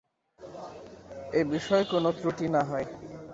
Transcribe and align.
এ 1.33 1.41
বিষয়ে 1.51 1.83
কোন 1.91 2.05
ত্রুটি 2.17 2.45
না 2.55 2.61
হয়। 2.69 2.87